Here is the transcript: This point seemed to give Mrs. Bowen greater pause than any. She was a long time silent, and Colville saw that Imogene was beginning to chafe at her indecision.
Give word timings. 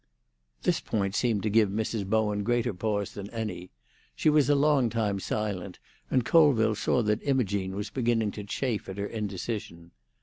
This 0.63 0.79
point 0.79 1.13
seemed 1.13 1.43
to 1.43 1.49
give 1.51 1.69
Mrs. 1.69 2.07
Bowen 2.09 2.41
greater 2.41 2.73
pause 2.73 3.11
than 3.13 3.29
any. 3.29 3.69
She 4.15 4.31
was 4.31 4.49
a 4.49 4.55
long 4.55 4.89
time 4.89 5.19
silent, 5.19 5.77
and 6.09 6.25
Colville 6.25 6.73
saw 6.73 7.03
that 7.03 7.21
Imogene 7.21 7.75
was 7.75 7.91
beginning 7.91 8.31
to 8.31 8.43
chafe 8.43 8.89
at 8.89 8.97
her 8.97 9.05
indecision. 9.05 9.91